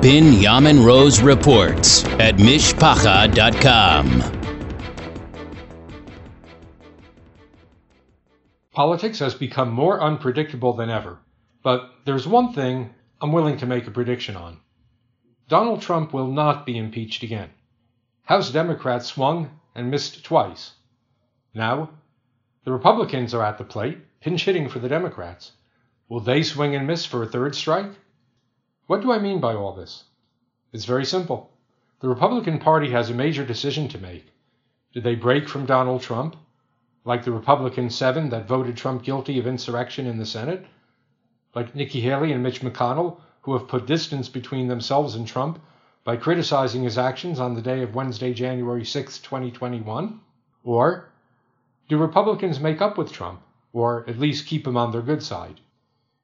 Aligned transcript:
Binyamin 0.00 0.86
Rose 0.86 1.20
reports 1.20 2.04
at 2.20 2.36
mishpacha.com. 2.36 4.22
Politics 8.72 9.18
has 9.18 9.34
become 9.34 9.72
more 9.72 10.00
unpredictable 10.00 10.74
than 10.74 10.88
ever, 10.88 11.18
but 11.64 11.90
there's 12.04 12.28
one 12.28 12.52
thing 12.52 12.94
I'm 13.20 13.32
willing 13.32 13.56
to 13.56 13.66
make 13.66 13.88
a 13.88 13.90
prediction 13.90 14.36
on. 14.36 14.60
Donald 15.48 15.82
Trump 15.82 16.12
will 16.12 16.28
not 16.28 16.64
be 16.64 16.78
impeached 16.78 17.24
again. 17.24 17.50
House 18.22 18.52
Democrats 18.52 19.08
swung 19.08 19.50
and 19.74 19.90
missed 19.90 20.22
twice. 20.24 20.74
Now, 21.54 21.90
the 22.62 22.70
Republicans 22.70 23.34
are 23.34 23.42
at 23.42 23.58
the 23.58 23.64
plate, 23.64 23.98
pinch 24.20 24.44
hitting 24.44 24.68
for 24.68 24.78
the 24.78 24.88
Democrats. 24.88 25.50
Will 26.08 26.20
they 26.20 26.44
swing 26.44 26.76
and 26.76 26.86
miss 26.86 27.04
for 27.04 27.24
a 27.24 27.26
third 27.26 27.56
strike? 27.56 27.90
What 28.88 29.02
do 29.02 29.12
I 29.12 29.18
mean 29.18 29.38
by 29.38 29.54
all 29.54 29.74
this? 29.74 30.04
It's 30.72 30.86
very 30.86 31.04
simple. 31.04 31.50
The 32.00 32.08
Republican 32.08 32.58
Party 32.58 32.90
has 32.92 33.10
a 33.10 33.14
major 33.14 33.44
decision 33.44 33.86
to 33.88 33.98
make. 33.98 34.32
Do 34.94 35.02
they 35.02 35.14
break 35.14 35.46
from 35.46 35.66
Donald 35.66 36.00
Trump, 36.00 36.36
like 37.04 37.22
the 37.22 37.32
Republican 37.32 37.90
seven 37.90 38.30
that 38.30 38.48
voted 38.48 38.78
Trump 38.78 39.02
guilty 39.02 39.38
of 39.38 39.46
insurrection 39.46 40.06
in 40.06 40.16
the 40.16 40.24
Senate? 40.24 40.64
Like 41.54 41.74
Nikki 41.74 42.00
Haley 42.00 42.32
and 42.32 42.42
Mitch 42.42 42.62
McConnell, 42.62 43.20
who 43.42 43.52
have 43.52 43.68
put 43.68 43.84
distance 43.84 44.30
between 44.30 44.68
themselves 44.68 45.14
and 45.14 45.28
Trump 45.28 45.60
by 46.02 46.16
criticizing 46.16 46.82
his 46.84 46.96
actions 46.96 47.38
on 47.38 47.52
the 47.52 47.60
day 47.60 47.82
of 47.82 47.94
Wednesday, 47.94 48.32
January 48.32 48.86
6, 48.86 49.18
2021? 49.18 50.18
Or 50.64 51.10
do 51.90 51.98
Republicans 51.98 52.58
make 52.58 52.80
up 52.80 52.96
with 52.96 53.12
Trump, 53.12 53.42
or 53.74 54.08
at 54.08 54.18
least 54.18 54.46
keep 54.46 54.66
him 54.66 54.78
on 54.78 54.92
their 54.92 55.02
good 55.02 55.22
side? 55.22 55.60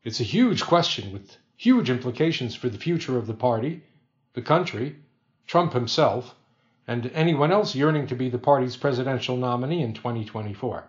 It's 0.02 0.20
a 0.20 0.24
huge 0.24 0.64
question 0.64 1.12
with 1.12 1.36
huge 1.56 1.90
implications 1.90 2.54
for 2.54 2.68
the 2.68 2.78
future 2.78 3.16
of 3.16 3.26
the 3.26 3.34
party, 3.34 3.82
the 4.34 4.42
country, 4.42 4.96
Trump 5.46 5.72
himself, 5.72 6.34
and 6.86 7.10
anyone 7.14 7.52
else 7.52 7.74
yearning 7.74 8.06
to 8.06 8.14
be 8.14 8.28
the 8.28 8.38
party's 8.38 8.76
presidential 8.76 9.36
nominee 9.36 9.82
in 9.82 9.94
2024. 9.94 10.84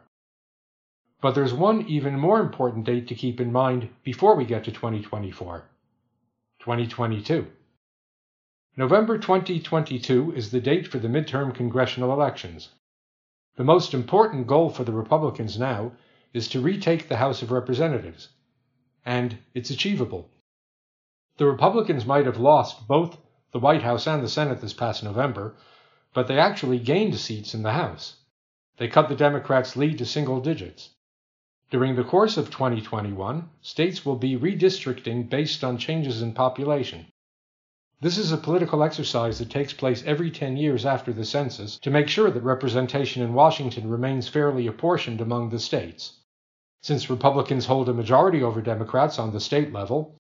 But 1.22 1.36
there's 1.36 1.54
one 1.54 1.86
even 1.88 2.20
more 2.20 2.40
important 2.40 2.86
date 2.86 3.08
to 3.08 3.16
keep 3.16 3.40
in 3.40 3.52
mind 3.52 3.90
before 4.04 4.36
we 4.36 4.46
get 4.46 4.64
to 4.66 4.72
2024 4.72 5.64
2022. 6.60 7.48
November 8.78 9.18
2022 9.18 10.34
is 10.36 10.52
the 10.52 10.60
date 10.60 10.88
for 10.88 11.00
the 11.00 11.08
midterm 11.08 11.54
congressional 11.54 12.12
elections. 12.12 12.70
The 13.56 13.64
most 13.64 13.94
important 13.94 14.48
goal 14.48 14.70
for 14.70 14.84
the 14.84 14.92
Republicans 14.92 15.58
now 15.58 15.94
is 16.34 16.50
to 16.50 16.60
retake 16.60 17.08
the 17.08 17.18
House 17.18 17.42
of 17.42 17.52
Representatives, 17.52 18.30
and 19.06 19.38
it's 19.54 19.70
achievable. 19.70 20.30
The 21.38 21.46
Republicans 21.46 22.06
might 22.06 22.26
have 22.26 22.40
lost 22.40 22.88
both 22.88 23.18
the 23.52 23.60
White 23.60 23.82
House 23.82 24.08
and 24.08 24.24
the 24.24 24.30
Senate 24.30 24.62
this 24.62 24.74
past 24.74 25.04
November, 25.04 25.56
but 26.14 26.28
they 26.28 26.40
actually 26.40 26.80
gained 26.80 27.16
seats 27.16 27.54
in 27.54 27.62
the 27.62 27.74
House. 27.74 28.16
They 28.78 28.88
cut 28.88 29.10
the 29.10 29.16
Democrats' 29.16 29.76
lead 29.76 29.98
to 29.98 30.06
single 30.06 30.40
digits. 30.40 30.92
During 31.70 31.96
the 31.96 32.06
course 32.06 32.38
of 32.38 32.52
2021, 32.52 33.50
states 33.62 34.06
will 34.06 34.16
be 34.16 34.38
redistricting 34.38 35.30
based 35.30 35.62
on 35.62 35.78
changes 35.78 36.22
in 36.22 36.32
population. 36.34 37.08
This 38.00 38.18
is 38.18 38.32
a 38.32 38.38
political 38.38 38.82
exercise 38.82 39.40
that 39.40 39.50
takes 39.50 39.74
place 39.74 40.04
every 40.06 40.32
10 40.32 40.56
years 40.56 40.86
after 40.86 41.12
the 41.12 41.26
census 41.26 41.78
to 41.80 41.90
make 41.90 42.08
sure 42.08 42.32
that 42.32 42.44
representation 42.44 43.22
in 43.24 43.34
Washington 43.34 43.90
remains 43.90 44.30
fairly 44.30 44.68
apportioned 44.68 45.20
among 45.20 45.50
the 45.50 45.60
states. 45.60 46.20
Since 46.82 47.10
Republicans 47.10 47.66
hold 47.66 47.90
a 47.90 47.94
majority 47.94 48.42
over 48.42 48.62
Democrats 48.62 49.20
on 49.20 49.34
the 49.34 49.42
state 49.42 49.74
level, 49.74 50.16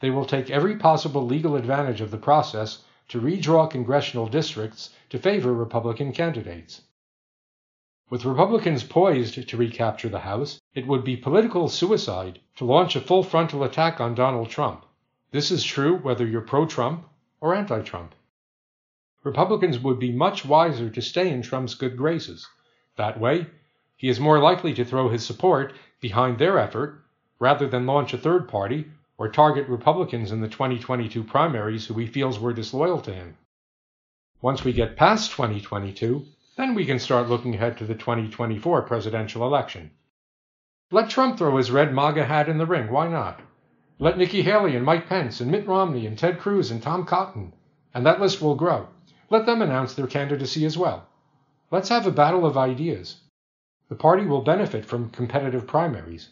they 0.00 0.10
will 0.10 0.24
take 0.24 0.50
every 0.50 0.76
possible 0.76 1.24
legal 1.24 1.56
advantage 1.56 2.00
of 2.00 2.10
the 2.10 2.18
process 2.18 2.84
to 3.08 3.20
redraw 3.20 3.70
congressional 3.70 4.26
districts 4.26 4.90
to 5.08 5.18
favor 5.18 5.54
Republican 5.54 6.12
candidates. 6.12 6.82
With 8.10 8.24
Republicans 8.24 8.84
poised 8.84 9.48
to 9.48 9.56
recapture 9.56 10.08
the 10.08 10.20
House, 10.20 10.60
it 10.74 10.86
would 10.86 11.02
be 11.02 11.16
political 11.16 11.68
suicide 11.68 12.38
to 12.56 12.64
launch 12.64 12.94
a 12.94 13.00
full 13.00 13.22
frontal 13.22 13.64
attack 13.64 14.00
on 14.00 14.14
Donald 14.14 14.48
Trump. 14.48 14.84
This 15.32 15.50
is 15.50 15.64
true 15.64 15.96
whether 15.96 16.26
you're 16.26 16.40
pro 16.40 16.66
Trump 16.66 17.08
or 17.40 17.54
anti 17.54 17.82
Trump. 17.82 18.14
Republicans 19.24 19.80
would 19.80 19.98
be 19.98 20.12
much 20.12 20.44
wiser 20.44 20.88
to 20.88 21.02
stay 21.02 21.30
in 21.30 21.42
Trump's 21.42 21.74
good 21.74 21.96
graces. 21.96 22.46
That 22.96 23.18
way, 23.18 23.46
he 23.96 24.08
is 24.08 24.20
more 24.20 24.38
likely 24.38 24.72
to 24.74 24.84
throw 24.84 25.08
his 25.08 25.26
support 25.26 25.72
behind 26.00 26.38
their 26.38 26.58
effort 26.58 27.02
rather 27.40 27.66
than 27.66 27.86
launch 27.86 28.14
a 28.14 28.18
third 28.18 28.48
party 28.48 28.84
or 29.18 29.28
target 29.28 29.68
Republicans 29.68 30.32
in 30.32 30.40
the 30.40 30.48
2022 30.48 31.24
primaries 31.24 31.86
who 31.86 31.94
he 31.94 32.06
feels 32.06 32.38
were 32.38 32.52
disloyal 32.52 33.00
to 33.00 33.12
him. 33.12 33.36
Once 34.42 34.64
we 34.64 34.72
get 34.72 34.96
past 34.96 35.30
2022, 35.30 36.24
then 36.56 36.74
we 36.74 36.84
can 36.84 36.98
start 36.98 37.28
looking 37.28 37.54
ahead 37.54 37.78
to 37.78 37.84
the 37.84 37.94
2024 37.94 38.82
presidential 38.82 39.46
election. 39.46 39.90
Let 40.90 41.10
Trump 41.10 41.38
throw 41.38 41.56
his 41.56 41.70
red 41.70 41.92
MAGA 41.92 42.24
hat 42.24 42.48
in 42.48 42.58
the 42.58 42.66
ring, 42.66 42.90
why 42.90 43.08
not? 43.08 43.40
Let 43.98 44.18
Nikki 44.18 44.42
Haley 44.42 44.76
and 44.76 44.84
Mike 44.84 45.08
Pence 45.08 45.40
and 45.40 45.50
Mitt 45.50 45.66
Romney 45.66 46.06
and 46.06 46.18
Ted 46.18 46.38
Cruz 46.38 46.70
and 46.70 46.82
Tom 46.82 47.06
Cotton, 47.06 47.54
and 47.94 48.04
that 48.04 48.20
list 48.20 48.42
will 48.42 48.54
grow. 48.54 48.88
Let 49.30 49.46
them 49.46 49.62
announce 49.62 49.94
their 49.94 50.06
candidacy 50.06 50.64
as 50.64 50.76
well. 50.76 51.08
Let's 51.70 51.88
have 51.88 52.06
a 52.06 52.12
battle 52.12 52.46
of 52.46 52.56
ideas. 52.56 53.16
The 53.88 53.96
party 53.96 54.26
will 54.26 54.42
benefit 54.42 54.84
from 54.84 55.10
competitive 55.10 55.66
primaries. 55.66 56.28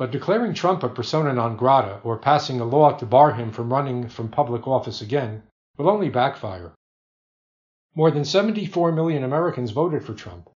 But 0.00 0.12
declaring 0.12 0.54
Trump 0.54 0.82
a 0.82 0.88
persona 0.88 1.34
non 1.34 1.58
grata 1.58 2.00
or 2.02 2.16
passing 2.16 2.58
a 2.58 2.64
law 2.64 2.96
to 2.96 3.04
bar 3.04 3.32
him 3.32 3.50
from 3.50 3.70
running 3.70 4.08
from 4.08 4.30
public 4.30 4.66
office 4.66 5.02
again 5.02 5.42
will 5.76 5.90
only 5.90 6.08
backfire. 6.08 6.72
More 7.94 8.10
than 8.10 8.24
74 8.24 8.92
million 8.92 9.22
Americans 9.22 9.72
voted 9.72 10.02
for 10.02 10.14
Trump. 10.14 10.48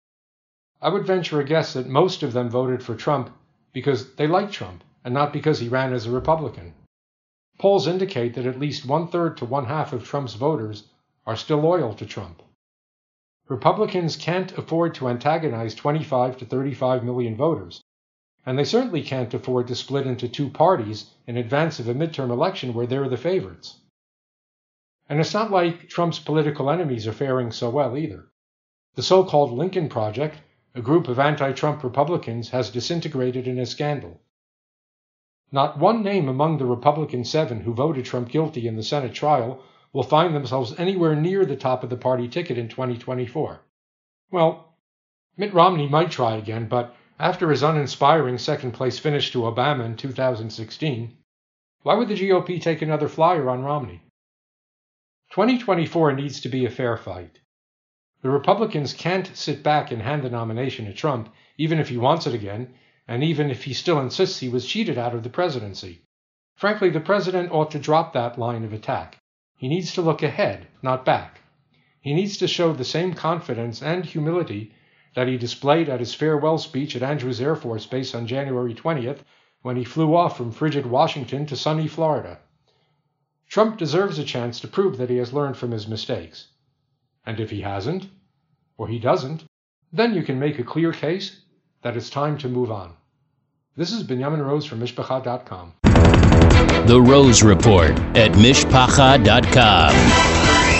I 0.81 0.88
would 0.88 1.04
venture 1.04 1.41
a 1.41 1.44
guess 1.44 1.75
that 1.75 1.87
most 1.87 2.22
of 2.22 2.33
them 2.33 2.49
voted 2.49 2.83
for 2.83 2.94
Trump 2.94 3.37
because 3.75 4.15
they 4.15 4.27
liked 4.27 4.54
Trump 4.54 4.83
and 5.04 5.12
not 5.12 5.31
because 5.31 5.59
he 5.59 5.69
ran 5.69 5.93
as 5.93 6.06
a 6.06 6.10
Republican. 6.10 6.72
Polls 7.59 7.87
indicate 7.87 8.33
that 8.37 8.47
at 8.47 8.59
least 8.59 8.87
one 8.87 9.09
third 9.09 9.37
to 9.37 9.44
one 9.44 9.66
half 9.66 9.93
of 9.93 10.04
Trump's 10.04 10.37
voters 10.37 10.88
are 11.27 11.37
still 11.37 11.59
loyal 11.59 11.93
to 11.93 12.06
Trump. 12.06 12.43
Republicans 13.49 14.16
can't 14.16 14.56
afford 14.56 14.94
to 14.94 15.06
antagonize 15.06 15.75
25 15.75 16.38
to 16.38 16.47
35 16.47 17.04
million 17.04 17.37
voters, 17.37 17.83
and 18.47 18.59
they 18.59 18.65
certainly 18.65 19.03
can't 19.03 19.32
afford 19.32 19.69
to 19.69 19.75
split 19.75 20.06
into 20.06 20.28
two 20.28 20.50
parties 20.50 21.10
in 21.27 21.37
advance 21.37 21.78
of 21.78 21.88
a 21.88 21.94
midterm 21.94 22.31
election 22.31 22.75
where 22.75 22.87
they're 22.87 23.09
the 23.09 23.16
favorites. 23.16 23.81
And 25.09 25.21
it's 25.21 25.34
not 25.34 25.50
like 25.50 25.88
Trump's 25.88 26.19
political 26.19 26.71
enemies 26.71 27.06
are 27.06 27.12
faring 27.12 27.50
so 27.50 27.71
well 27.71 27.97
either. 27.97 28.27
The 28.94 29.03
so 29.03 29.25
called 29.25 29.53
Lincoln 29.53 29.88
Project, 29.88 30.37
a 30.75 30.83
group 30.83 31.09
of 31.09 31.19
anti 31.19 31.53
Trump 31.53 31.83
Republicans, 31.83 32.50
has 32.50 32.71
disintegrated 32.71 33.47
in 33.47 33.59
a 33.59 33.66
scandal. 33.66 34.21
Not 35.53 35.78
one 35.78 36.03
name 36.03 36.28
among 36.28 36.59
the 36.59 36.66
Republican 36.66 37.25
seven 37.25 37.60
who 37.60 37.75
voted 37.75 38.04
Trump 38.04 38.28
guilty 38.28 38.66
in 38.66 38.77
the 38.77 38.83
Senate 38.83 39.15
trial 39.15 39.62
will 39.93 40.03
find 40.03 40.34
themselves 40.34 40.75
anywhere 40.78 41.15
near 41.15 41.44
the 41.44 41.56
top 41.56 41.84
of 41.84 41.91
the 41.91 41.97
party 41.97 42.28
ticket 42.28 42.59
in 42.59 42.69
2024. 42.69 43.60
Well, 44.31 44.75
Mitt 45.37 45.54
Romney 45.54 45.88
might 45.88 46.10
try 46.10 46.37
again, 46.37 46.66
but 46.66 46.94
after 47.19 47.51
his 47.51 47.63
uninspiring 47.63 48.39
second 48.39 48.73
place 48.73 48.99
finish 48.99 49.31
to 49.31 49.43
Obama 49.43 49.85
in 49.85 49.97
2016, 49.97 51.17
why 51.83 51.95
would 51.95 52.09
the 52.09 52.15
GOP 52.15 52.61
take 52.61 52.83
another 52.83 53.09
flyer 53.09 53.49
on 53.49 53.63
Romney? 53.63 54.03
2024 55.31 56.13
needs 56.13 56.41
to 56.41 56.49
be 56.49 56.65
a 56.65 56.71
fair 56.71 56.97
fight. 56.97 57.39
The 58.23 58.31
Republicans 58.31 58.95
can't 58.95 59.37
sit 59.37 59.63
back 59.63 59.93
and 59.93 60.03
hand 60.03 60.23
the 60.23 60.31
nomination 60.31 60.87
to 60.87 60.93
Trump, 60.93 61.33
even 61.59 61.79
if 61.79 61.89
he 61.89 61.99
wants 61.99 62.27
it 62.27 62.35
again, 62.35 62.75
and 63.07 63.23
even 63.23 63.51
if 63.51 63.65
he 63.65 63.75
still 63.75 64.01
insists 64.01 64.41
he 64.41 64.49
was 64.49 64.67
cheated 64.67 64.97
out 64.97 65.15
of 65.15 65.23
the 65.23 65.29
presidency. 65.29 66.03
Frankly, 66.57 66.91
the 66.91 67.01
president 67.01 67.53
ought 67.53 67.71
to 67.73 67.79
drop 67.79 68.13
that 68.13 68.39
line 68.39 68.65
of 68.65 68.73
attack. 68.73 69.19
He 69.57 69.69
needs 69.69 69.93
to 69.95 70.03
look 70.03 70.22
ahead, 70.22 70.67
not 70.83 71.05
back. 71.05 71.41
He 72.01 72.15
needs 72.15 72.39
to 72.39 72.49
show 72.49 72.72
the 72.72 72.84
same 72.84 73.15
confidence 73.15 73.83
and 73.83 74.05
humility 74.05 74.72
that 75.15 75.28
he 75.28 75.37
displayed 75.37 75.89
at 75.89 76.01
his 76.01 76.15
farewell 76.15 76.59
speech 76.59 76.95
at 76.95 77.03
Andrews 77.03 77.41
Air 77.41 77.57
Force 77.57 77.87
Base 77.87 78.15
on 78.15 78.27
January 78.27 78.75
20th 78.75 79.21
when 79.63 79.77
he 79.77 79.84
flew 79.84 80.15
off 80.15 80.37
from 80.37 80.53
frigid 80.53 80.87
Washington 80.87 81.47
to 81.47 81.57
sunny 81.57 81.89
Florida. 81.89 82.39
Trump 83.49 83.78
deserves 83.78 84.19
a 84.19 84.25
chance 84.25 84.61
to 84.61 84.69
prove 84.69 84.99
that 84.99 85.11
he 85.11 85.16
has 85.16 85.33
learned 85.33 85.57
from 85.57 85.71
his 85.71 85.87
mistakes. 85.87 86.49
And 87.25 87.41
if 87.41 87.51
he 87.51 87.63
hasn't, 87.63 88.09
or 88.77 88.89
he 88.89 88.99
doesn't, 88.99 89.45
then 89.93 90.15
you 90.15 90.22
can 90.22 90.39
make 90.39 90.59
a 90.59 90.65
clear 90.65 90.93
case 90.93 91.41
that 91.83 91.97
it's 91.97 92.10
time 92.10 92.37
to 92.39 92.49
move 92.49 92.71
on. 92.71 92.95
This 93.77 93.93
is 93.93 94.05
Binyamin 94.05 94.45
Rose 94.45 94.67
from 94.67 94.81
Mishpacha.com. 94.81 95.75
The 96.87 97.01
Rose 97.01 97.43
Report 97.43 97.93
at 98.17 98.33
Mishpacha.com. 98.33 100.73